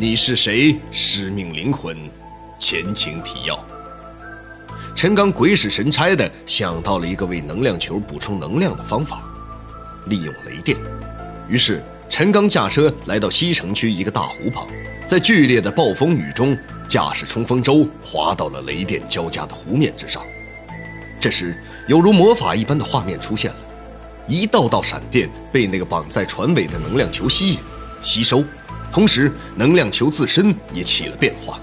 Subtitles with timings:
[0.00, 0.78] 你是谁？
[0.92, 2.08] 使命灵魂，
[2.56, 3.58] 前情提要。
[4.94, 9.24] 陈刚鬼使神差的想到了一个为能量球补充能量的方法，
[10.06, 10.78] 利用雷电。
[11.48, 14.68] 于是陈刚驾车来到西城区一个大湖旁，
[15.04, 20.22] 在剧烈的暴风雨中，驾驶冲锋舟滑到了雷电交加的湖面之上。
[21.18, 23.58] 这时，有如魔法一般的画面出现了，
[24.28, 27.58] 一道道闪电被那个绑在船尾的能量球吸引、
[28.00, 28.44] 吸收，
[28.92, 31.60] 同时能量球自身也起了变化。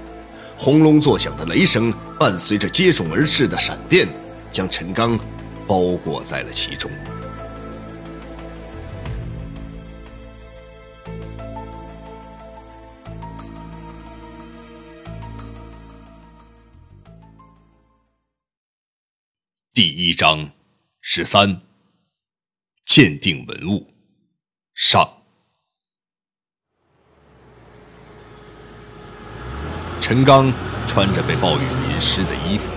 [0.58, 4.08] 轰隆作响的雷声伴随着接踵而至的闪电，
[4.52, 5.20] 将陈刚
[5.68, 6.90] 包裹在了其中。
[19.74, 20.50] 第一章
[21.02, 21.60] 十三，
[22.86, 23.94] 鉴定文物
[24.74, 25.25] 上。
[30.08, 30.54] 陈刚
[30.86, 32.70] 穿着被暴雨淋湿的衣服，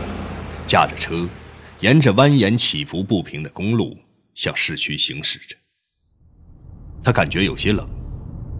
[0.66, 1.28] 驾着车，
[1.80, 3.94] 沿着蜿蜒起伏不平的公路
[4.34, 5.54] 向市区行驶着。
[7.04, 7.86] 他感觉有些冷，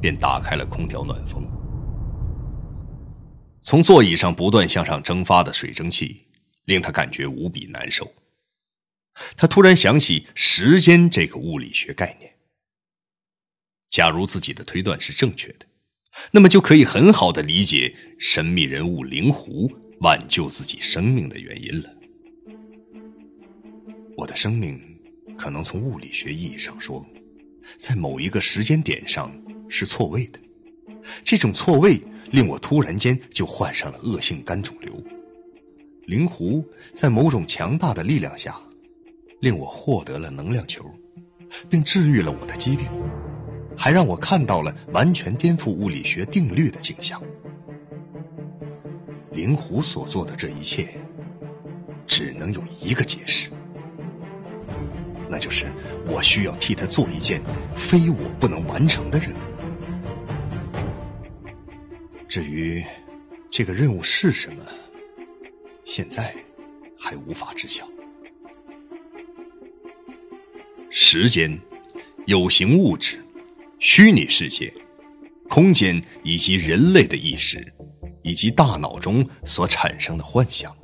[0.03, 1.49] 便打开了空调暖风。
[3.63, 6.27] 从座椅上不断向上蒸发的水蒸气，
[6.67, 8.07] 令他感觉无比难受。
[9.35, 12.31] 他突然想起时间这个物理学概念。
[13.89, 15.65] 假如自己的推断是正确的，
[16.33, 21.91] 那么就可以很好的理解神秘人物灵狐挽救自己生命的原因了。
[24.17, 24.81] 我的生命
[25.37, 27.05] 可能从物理学意义上说，
[27.79, 29.33] 在某一个时间点上
[29.69, 30.39] 是错位的。
[31.23, 35.03] 这种错位令我突然间就患上了恶性肝肿瘤。
[36.07, 38.59] 灵狐在某种强大的力量下。
[39.41, 40.85] 令我获得了能量球，
[41.71, 42.89] 并治愈了我的疾病，
[43.79, 47.23] 还让我看到了完全颠覆物理学定律的景象。
[49.31, 50.89] 灵狐所做的这一切，
[52.05, 53.49] 只能有一个解释，
[55.31, 55.67] 那就是
[56.07, 57.41] 我需要替他做一件
[57.77, 59.39] 非我不能完成的任务。
[62.27, 62.85] 至于
[63.49, 64.63] 这个任务是什么，
[65.85, 66.35] 现在
[66.99, 67.89] 还无法知晓。
[70.91, 71.57] 时间、
[72.27, 73.23] 有形物质、
[73.81, 74.73] 虚拟世界、
[75.49, 77.65] 空间以及人类的意识，
[78.23, 80.77] 以及大脑中所产生的幻想，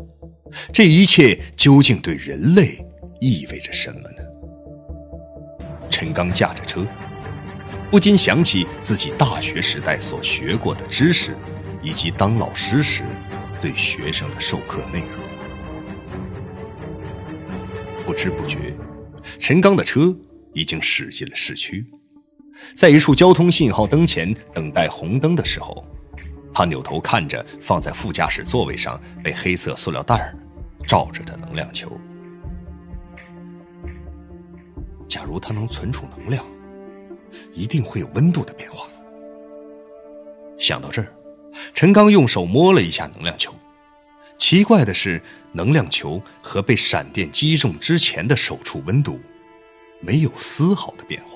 [0.73, 2.79] 这一切究竟对人类
[3.21, 4.23] 意味着什么呢？
[5.91, 6.87] 陈刚驾着车，
[7.91, 11.37] 不禁想起自己大学时代所学过的知识，
[11.83, 13.03] 以及当老师时
[13.61, 15.09] 对学生的授课内容。
[18.07, 18.73] 不知不觉。
[19.41, 20.17] 陈刚的车
[20.53, 21.85] 已经驶进了市区，
[22.75, 25.87] 在一处交通信号灯前等待红灯的时候，
[26.53, 30.37] 他扭头看着放在副驾驶座位上被黑色塑料袋儿
[30.87, 31.91] 罩着的能量球。
[35.09, 36.45] 假如它能存储能量，
[37.53, 38.89] 一定会有温度的变化。
[40.57, 41.09] 想到这儿，
[41.75, 43.53] 陈刚用手摸了一下能量球，
[44.39, 45.23] 奇怪的是。
[45.57, 49.21] 能量球和被闪电击中之前的手触温度
[50.01, 51.34] 没有丝毫的变化。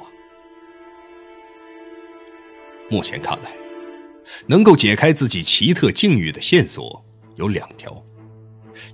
[2.91, 3.51] 目前看来，
[4.47, 7.05] 能够解开自己奇特境遇的线索
[7.37, 8.03] 有两条：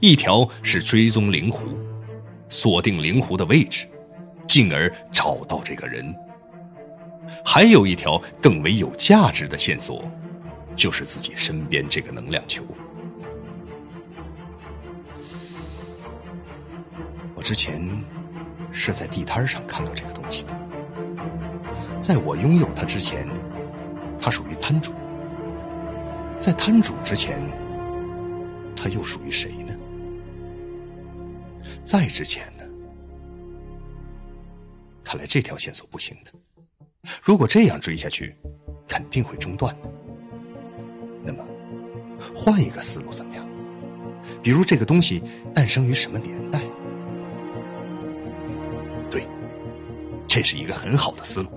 [0.00, 1.66] 一条是追踪灵狐，
[2.48, 3.86] 锁定灵狐的位置，
[4.48, 6.12] 进而找到这个人；
[7.44, 10.04] 还有一条更为有价值的线索，
[10.74, 12.64] 就是自己身边这个能量球。
[17.36, 17.88] 我之前
[18.72, 20.54] 是在地摊上看到这个东西的，
[22.00, 23.28] 在我拥有它之前，
[24.24, 24.90] 他属于摊主；
[26.40, 27.42] 在摊主之前，
[28.74, 29.76] 他又属于谁呢？
[31.84, 32.64] 再之前呢？
[35.04, 36.32] 看来这条线索不行的。
[37.22, 38.34] 如果这样追下去，
[38.88, 39.90] 肯定会中断的。
[41.22, 41.44] 那么，
[42.34, 43.46] 换一个思路怎么样？
[44.42, 45.22] 比如这个东西
[45.54, 46.62] 诞生于什么年代？
[49.10, 49.28] 对
[50.26, 51.50] 这是一个很好的思路，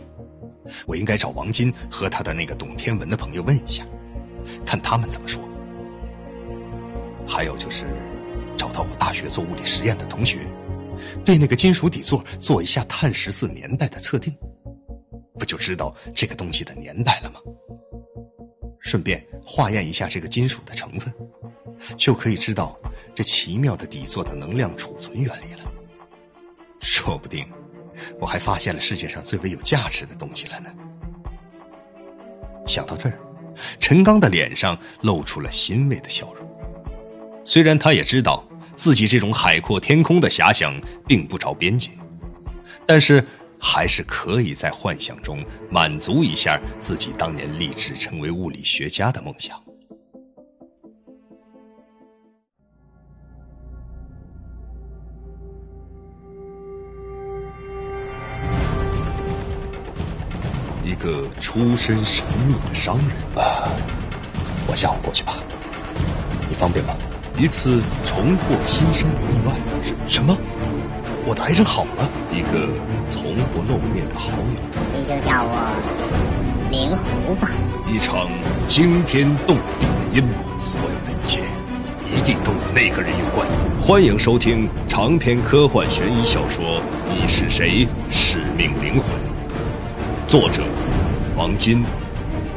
[0.85, 3.85] 我应该找王金和他的那个懂天文的朋友问一下，
[4.65, 5.41] 看他们怎么说。
[7.27, 7.85] 还有就是，
[8.57, 10.39] 找到我大学做物理实验的同学，
[11.25, 14.33] 对那个金属底座做一下碳十四年代的测定，
[15.37, 17.39] 不就知道这个东西的年代了吗？
[18.79, 21.13] 顺便化验一下这个金属的成分，
[21.97, 22.79] 就可以知道
[23.13, 25.69] 这奇妙的底座的能量储存原理了。
[26.79, 27.45] 说不定。
[28.19, 30.69] 我还发现了世界上最为有价值的东西了呢。
[32.65, 33.17] 想到这儿，
[33.79, 36.47] 陈刚的脸上露出了欣慰的笑容。
[37.43, 38.45] 虽然他也知道
[38.75, 41.91] 自己这种海阔天空的遐想并不着边际，
[42.85, 43.25] 但是
[43.59, 49.57] 还是可以在幻想中满足一下自己当年立志成为物理学家的梦想。
[61.57, 63.67] 出身神秘的商人啊，
[64.67, 65.33] 我下午过去吧，
[66.47, 66.93] 你方便吗？
[67.35, 70.37] 一次重获新生的意外，什什么？
[71.25, 72.07] 我的癌症好了？
[72.31, 72.69] 一个
[73.07, 74.61] 从不露面的好友，
[74.93, 75.73] 你就叫我
[76.69, 77.49] 灵狐吧。
[77.91, 78.29] 一场
[78.67, 81.41] 惊天动地的阴谋，所有的一切
[82.15, 83.47] 一定都与那个人有关。
[83.81, 87.87] 欢迎收听长篇科幻悬疑小说《你是谁？
[88.11, 89.05] 使命灵魂》。
[90.27, 90.61] 作者：
[91.37, 91.85] 王金，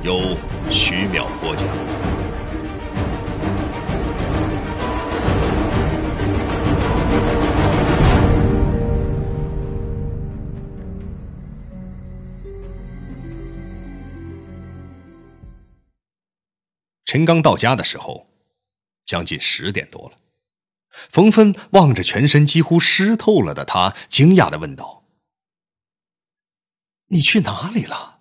[0.02, 0.34] 由
[0.70, 1.68] 徐淼播讲。
[17.04, 18.26] 陈刚到家的时候，
[19.04, 20.16] 将近十点多了。
[21.10, 25.04] 冯芬望着全身几乎湿透了的他，惊讶的问道。
[27.08, 28.19] 你去哪里了？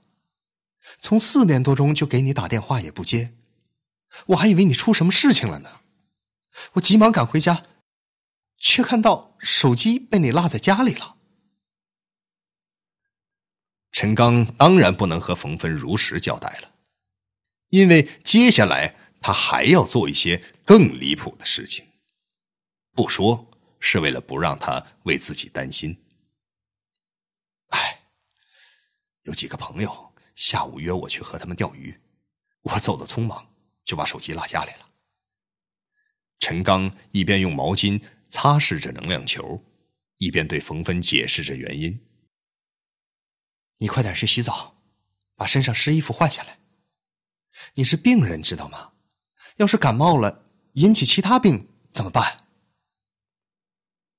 [0.99, 3.33] 从四点多钟就给你打电话也不接，
[4.27, 5.81] 我还以为你出什么事情了呢。
[6.73, 7.63] 我急忙赶回家，
[8.57, 11.15] 却看到手机被你落在家里了。
[13.91, 16.71] 陈刚当然不能和冯芬如实交代了，
[17.69, 21.87] 因为接下来他还要做一些更离谱的事情。
[22.93, 23.49] 不说
[23.79, 25.97] 是为了不让他为自己担心。
[29.23, 30.08] 有几个朋友
[30.39, 31.99] 下午约我去和他们钓鱼，
[32.61, 33.45] 我走的匆忙，
[33.83, 34.89] 就把手机落家里了。
[36.39, 39.61] 陈刚一边用毛巾擦拭着能量球，
[40.15, 42.07] 一边对冯芬解释着原因
[43.79, 44.77] ：“你快点去洗澡，
[45.35, 46.57] 把身上湿衣服换下来。
[47.73, 48.93] 你是病人，知道吗？
[49.57, 50.45] 要是感冒了
[50.75, 52.45] 引起其他病怎么办？”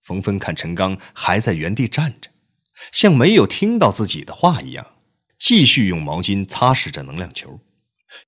[0.01, 2.31] 冯芬看陈刚还在原地站着，
[2.93, 4.99] 像没有听到自己的话一样。
[5.41, 7.59] 继续用毛巾擦拭着能量球，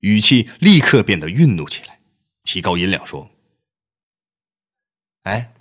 [0.00, 2.00] 语气立刻变得愠怒起来，
[2.42, 3.30] 提高音量说
[5.24, 5.52] ：“哎，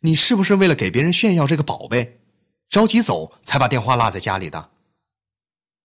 [0.00, 2.20] 你是不是为了给别人炫耀这个宝贝，
[2.68, 4.70] 着急走才把电话落在家里的？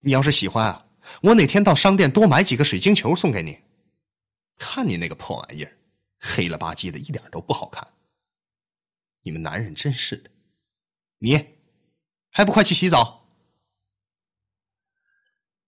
[0.01, 0.85] 你要是喜欢啊，
[1.23, 3.59] 我哪天到商店多买几个水晶球送给你。
[4.57, 5.75] 看你那个破玩意儿，
[6.19, 7.85] 黑了吧唧的，一点都不好看。
[9.23, 10.29] 你们男人真是的，
[11.17, 11.43] 你
[12.29, 13.23] 还不快去洗澡？”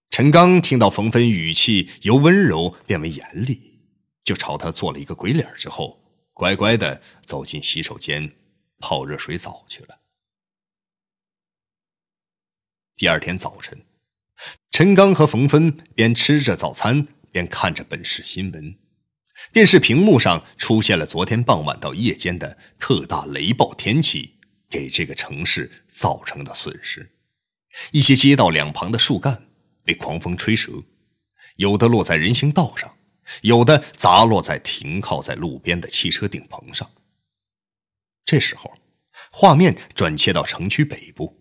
[0.10, 3.80] 陈刚听到冯芬语气由温柔变为严厉，
[4.24, 6.04] 就朝他做了一个鬼脸，之后
[6.34, 8.30] 乖乖的走进洗手间
[8.80, 10.00] 泡热水澡去了。
[12.98, 13.86] 第二天早晨，
[14.72, 18.76] 陈刚和冯芬边吃着早餐边看着本市新闻，
[19.54, 24.40] 电视屏幕上出现了昨天傍晚到夜间的特大雷暴天气
[24.70, 27.12] 给这个城市造成的损失，
[27.92, 29.49] 一些街道两旁的树干。
[29.90, 30.84] 被狂风吹折，
[31.56, 32.96] 有的落在人行道上，
[33.42, 36.88] 有的砸落在停靠在路边的汽车顶棚上。
[38.24, 38.72] 这时候，
[39.32, 41.36] 画面转切到城区北部，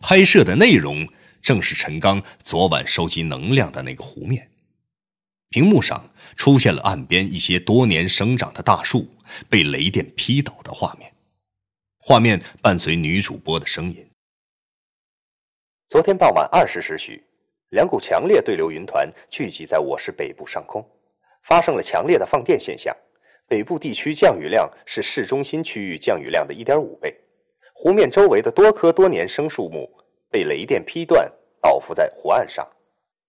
[0.00, 1.08] 拍摄的内容
[1.40, 4.50] 正是陈刚昨晚收集能量的那个湖面。
[5.50, 9.08] 屏幕上出现了岸边一些多年生长的大树
[9.48, 11.14] 被雷电劈倒的画面，
[11.98, 14.10] 画面伴随女主播的声音
[15.88, 17.22] ：“昨天傍晚二十时许。”
[17.70, 20.84] 两股强烈对流云团聚集在我市北部上空，
[21.44, 22.94] 发生了强烈的放电现象。
[23.46, 27.16] 北部地区降雨量是市中心区域降雨量的一点五倍。
[27.72, 29.88] 湖面周围的多棵多年生树木
[30.30, 32.68] 被雷电劈断，倒伏在湖岸上。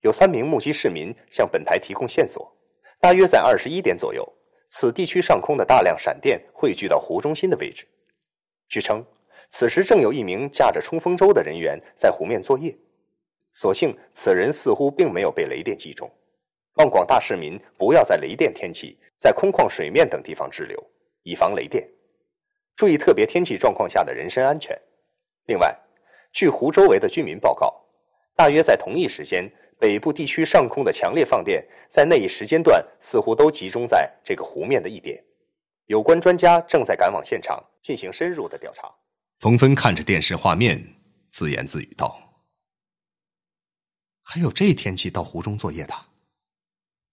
[0.02, 2.52] 有三名目击市民向本台提供线索：
[3.00, 4.28] 大约在二十一点左右，
[4.70, 7.86] 此地区上空的大量闪电汇聚到湖中心的位置。
[8.68, 9.06] 据称，
[9.52, 12.76] 此时正有一名驾着冲锋舟的人员在湖面作业。
[13.53, 16.10] 所幸此人似乎并没有被雷电击中，
[16.75, 20.81] 望广大市民不要在雷电天气在空旷水面等地方滞留，
[21.24, 21.88] 以防雷电，
[22.75, 24.79] 注意特别天气状况下的人身安全。
[25.48, 25.75] 另外，
[26.31, 27.75] 据湖周围的居民报告，
[28.36, 35.22] 大约在同一时间，北部地区上空的强烈放电在那一时间段似乎都集中在这个湖面的一点。
[35.88, 38.89] 有关专家正在赶往现场进行深入的调查。
[39.39, 40.81] 冯芬看着电视画面，
[41.31, 42.21] 自言自语道。
[44.34, 45.94] 还有这天气到湖中作业的，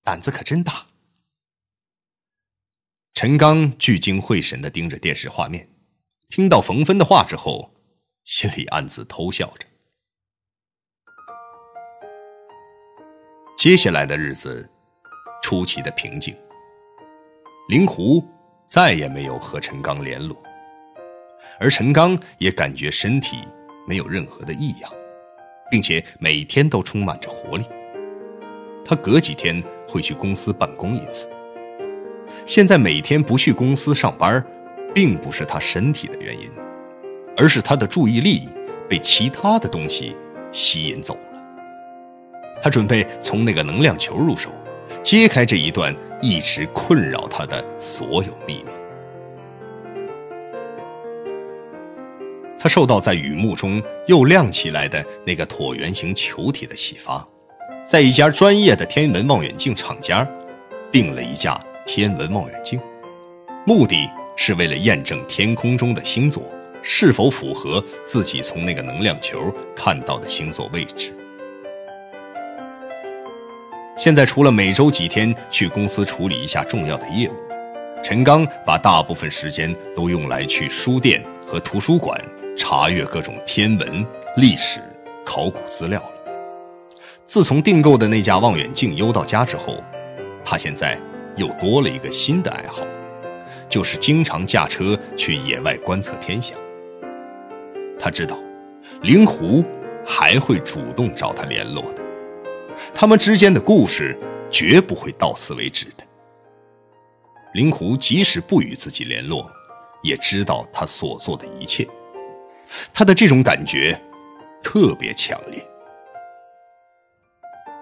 [0.04, 0.86] 胆子可真大。
[3.12, 5.68] 陈刚聚精会神的盯着电视画面，
[6.28, 7.74] 听到冯芬的话之后，
[8.22, 9.66] 心里暗自偷笑着。
[13.56, 14.70] 接下来的日子
[15.42, 16.32] 出奇的平静，
[17.68, 18.24] 灵狐
[18.64, 20.40] 再也没有和陈刚联络，
[21.58, 23.38] 而陈刚也感觉身体
[23.88, 24.92] 没有任何的异样，
[25.70, 27.64] 并且每天都充满着活力。
[28.84, 31.28] 他隔几天会去公司办公一次。
[32.44, 34.44] 现在每天不去公司上班，
[34.94, 36.50] 并不是他身体的原因，
[37.36, 38.48] 而是他的注意力
[38.88, 40.16] 被其他的东西
[40.52, 41.42] 吸引走了。
[42.62, 44.50] 他准备从那个能量球入手，
[45.02, 48.77] 揭开这一段一直困扰他的所有秘密。
[52.58, 57.26] 他受到在雨幕中又亮起来的那个椭圆形球体的启发，
[57.86, 60.28] 在一家专业的天文望远镜厂家
[60.90, 61.58] 订了一架。
[61.90, 62.78] 天文望远镜，
[63.64, 66.42] 目的是为了验证天空中的星座
[66.82, 71.14] 是否符合自己从那个能量球看到的星座位置。
[73.96, 77.32] 现在除了每周几天去公司处理一下重要的业务，
[78.02, 82.22] 陈刚把大部分时间都用来去书店和图书馆
[82.58, 84.04] 查阅各种天文、
[84.36, 84.80] 历史、
[85.24, 86.10] 考古资料了。
[87.24, 89.82] 自从订购的那架望远镜邮到家之后，
[90.44, 91.00] 他现在。
[91.36, 92.82] 又多了一个新的爱好，
[93.68, 96.58] 就是经常驾车去野外观测天象。
[97.96, 98.36] 他知道，
[99.02, 99.64] 灵狐
[100.04, 102.02] 还会主动找他联络的，
[102.92, 104.18] 他们之间的故事
[104.50, 106.04] 绝不会到此为止的。
[107.54, 109.48] 灵狐即使不与自己联络，
[110.02, 111.86] 也知道他所做的一切。
[112.92, 113.98] 他的这种感觉
[114.62, 115.64] 特别强烈。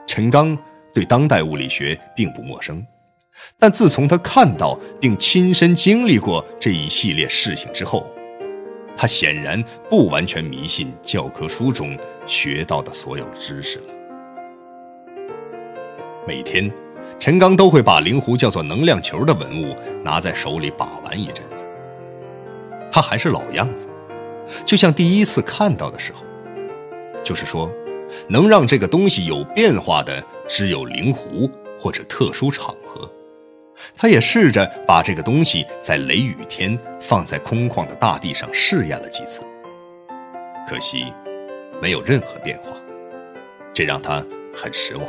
[0.06, 0.56] 陈刚
[0.94, 2.84] 对当代物理学并不陌生。
[3.58, 8.08] 但自从他看到并亲身经历过这一系列事情之后，
[8.96, 13.94] 他显然不完全迷信教科书中学到的所有知识了。
[16.26, 16.72] 每天，
[17.18, 21.64] 陈刚都会把灵狐叫做能量球的文物拿在手里把玩一阵子。
[22.90, 23.86] 他还是老样子，
[24.64, 26.24] 就像第一次看到的时候，
[27.22, 27.70] 就是说，
[28.28, 33.10] 能让这个东西有变化的只有灵狐或者特殊场合。
[33.94, 39.42] 他也试着把这个东西在雷雨天放在空旷的大地上试验了几次，
[40.66, 41.12] 可惜
[41.82, 42.70] 没有任何变化，
[43.74, 44.24] 这让他
[44.54, 45.04] 很失望。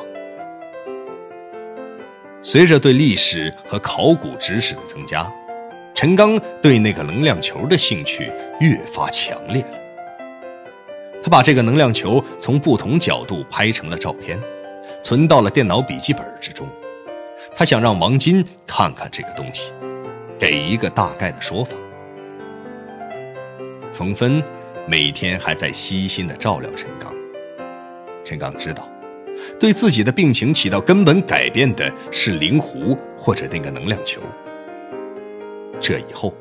[2.41, 5.32] 随着对历史和考古知识的增加，
[5.97, 9.71] 陈刚对那个能量球的兴趣越发强烈了。
[11.23, 14.39] 他把这个能量球从不同角度拍成了照片，
[15.03, 16.67] 存到了电脑笔记本之中。
[17.55, 19.73] 他想让王金看看这个东西，
[20.37, 21.75] 给一个大概的说法。
[23.91, 24.43] 冯芬
[24.85, 27.11] 每天还在悉心的照料陈刚。
[28.23, 28.87] 陈刚知道，
[29.59, 34.21] 对自己的病情起到根本改变的是灵狐或者那个能量球。
[35.79, 36.34] 这以后，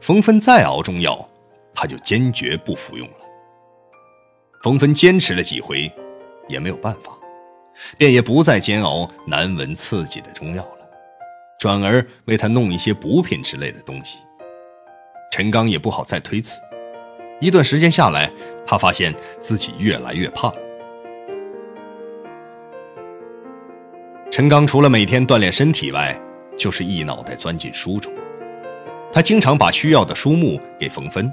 [0.00, 1.28] 冯芬再熬中药，
[1.74, 3.14] 他就坚决不服用了。
[4.62, 5.90] 冯芬坚持了几回，
[6.48, 7.16] 也没有办法。
[7.96, 10.88] 便也不再煎熬难闻刺激的中药了，
[11.58, 14.18] 转而为他弄一些补品之类的东西。
[15.32, 16.60] 陈刚也不好再推辞，
[17.40, 18.30] 一段时间下来，
[18.66, 20.52] 他发现自己越来越胖。
[24.30, 26.14] 陈刚除了每天锻炼身体外，
[26.58, 28.12] 就是一脑袋钻进书中。
[29.12, 31.30] 他经常把需要的书目给冯芬，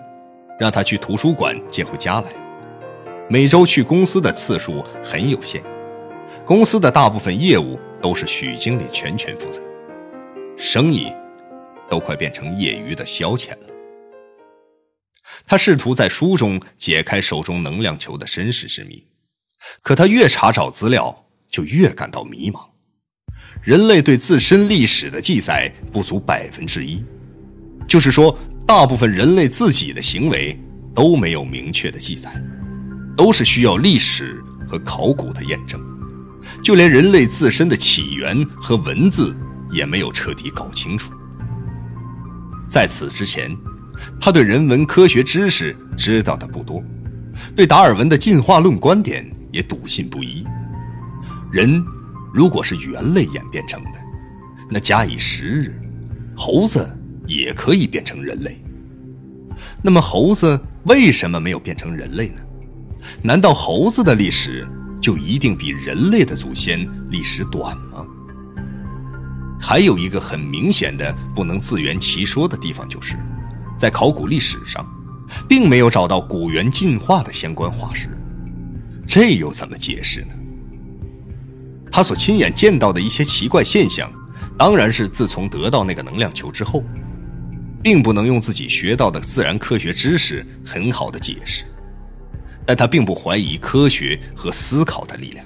[0.60, 2.32] 让他去图书馆借回家来。
[3.30, 5.62] 每周去公司的次数很有限。
[6.46, 9.62] 公司的大部分业务都是许经理全权负责，
[10.58, 11.14] 生意
[11.90, 13.68] 都快变成业余的消遣了。
[15.46, 19.06] 他试图在书中解开手中能量球的身世之谜，
[19.82, 22.62] 可他越查找资料，就越感到迷茫。
[23.62, 27.06] 人类对自身历史的记载不足百分之一，
[27.88, 30.60] 就是说，大部分人类自己的行为
[30.94, 32.30] 都没有明确的记载，
[33.16, 35.82] 都是需要历史和考古的验证。
[36.62, 39.36] 就连人类自身的起源和文字
[39.72, 41.14] 也没有彻底搞清楚。
[42.68, 43.56] 在此之前，
[44.20, 46.84] 他对人文科学知识知道的不多，
[47.56, 50.46] 对达尔文的进化论观点也笃信不疑。
[51.52, 51.84] 人
[52.34, 54.00] 如果是猿类演变成的，
[54.70, 55.82] 那假以时日，
[56.36, 56.88] 猴子
[57.28, 58.58] 也可以变成人类。
[59.84, 62.42] 那么，猴子为什么没有变成人类呢？
[63.22, 64.68] 难道猴子的历史？
[65.00, 68.06] 就一定比人类的祖先历史短吗？
[69.60, 73.16] 还有一个很明显的不能自圆其说的地方，就是
[73.78, 74.86] 在考古历史上，
[75.48, 78.10] 并没有找到古猿进化的相关化石。
[79.08, 80.34] 这又怎么解释呢？
[81.92, 84.12] 他所亲眼见到的一些奇怪现象，
[84.58, 86.84] 当然是自从得到那个能量球之后，
[87.88, 91.64] 并不能用自己学到的自然科学知识很好的解释。
[92.66, 95.46] 但他并不怀疑科学和思考的力量。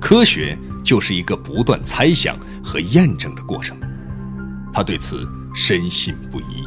[0.00, 3.76] 科学就是一个不断猜想和验证的过程，
[4.72, 6.62] 他对此深信不疑。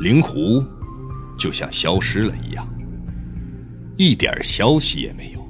[0.00, 0.64] 灵狐
[1.38, 2.68] 就像消失了一样，
[3.96, 5.48] 一点消息也没有。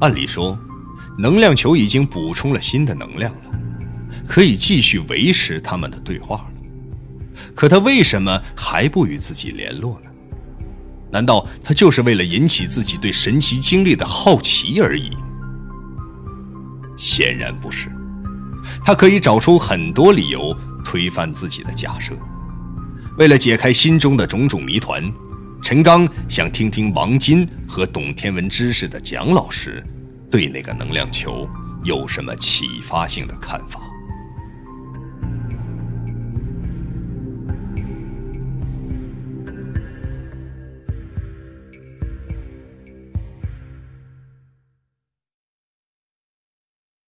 [0.00, 0.56] 按理说，
[1.18, 3.40] 能量球已经补充了新的能量了，
[4.26, 6.46] 可以继续维持他们的对话了。
[7.54, 10.10] 可他为什么还不与自己联络呢？
[11.10, 15.10] 难道他就是为了引起自己对神奇经历的好奇而已？
[16.96, 17.90] 显然不是，
[18.84, 22.14] 他可以找出很多理由推翻自己的假设。
[23.18, 25.12] 为了解开心中的种种谜团，
[25.62, 29.84] 陈刚想听听王金和懂天文知识的蒋老师
[30.32, 31.46] 对那个能量球
[31.84, 33.91] 有什么启发性的看法。